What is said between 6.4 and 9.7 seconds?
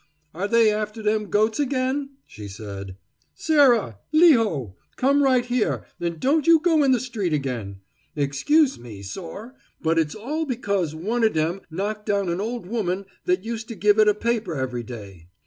you go in the street again. Excuse me, sor!